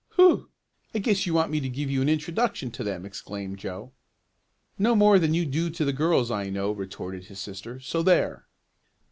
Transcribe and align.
"Hu! 0.15 0.49
I 0.95 0.97
guess 0.97 1.27
you 1.27 1.35
want 1.35 1.51
me 1.51 1.59
to 1.59 1.69
give 1.69 1.91
you 1.91 2.01
an 2.01 2.09
introduction 2.09 2.71
to 2.71 2.83
them!" 2.83 3.05
exclaimed 3.05 3.59
Joe. 3.59 3.91
"No 4.79 4.95
more 4.95 5.19
than 5.19 5.35
you 5.35 5.45
do 5.45 5.69
to 5.69 5.85
the 5.85 5.93
girls 5.93 6.31
I 6.31 6.49
know," 6.49 6.71
retorted 6.71 7.25
his 7.25 7.37
sister, 7.37 7.79
"so 7.79 8.01
there!" 8.01 8.47